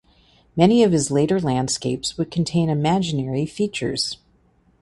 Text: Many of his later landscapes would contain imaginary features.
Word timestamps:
Many 0.55 0.81
of 0.81 0.93
his 0.93 1.11
later 1.11 1.39
landscapes 1.39 2.17
would 2.17 2.31
contain 2.31 2.69
imaginary 2.71 3.45
features. 3.45 4.17